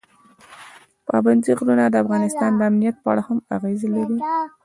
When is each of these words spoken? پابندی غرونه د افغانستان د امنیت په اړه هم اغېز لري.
پابندی 1.07 1.51
غرونه 1.59 1.85
د 1.89 1.95
افغانستان 2.03 2.51
د 2.55 2.61
امنیت 2.69 2.95
په 3.03 3.07
اړه 3.11 3.21
هم 3.27 3.37
اغېز 3.55 3.81
لري. 3.95 4.17